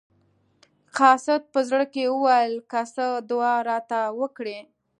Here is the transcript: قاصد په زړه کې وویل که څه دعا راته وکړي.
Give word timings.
قاصد 0.97 1.41
په 1.53 1.59
زړه 1.69 1.85
کې 1.93 2.03
وویل 2.13 2.53
که 2.71 2.81
څه 2.93 3.05
دعا 3.29 3.55
راته 3.69 3.99
وکړي. 4.19 4.59